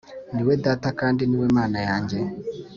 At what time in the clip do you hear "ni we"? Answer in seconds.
0.33-0.53, 1.25-1.47